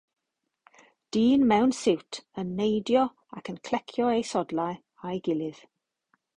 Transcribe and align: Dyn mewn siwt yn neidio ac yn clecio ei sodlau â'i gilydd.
Dyn 1.15 1.43
mewn 1.51 1.73
siwt 1.81 2.19
yn 2.43 2.49
neidio 2.61 3.05
ac 3.41 3.53
yn 3.55 3.63
clecio 3.69 4.11
ei 4.17 4.27
sodlau 4.33 4.75
â'i 5.07 5.25
gilydd. 5.29 5.65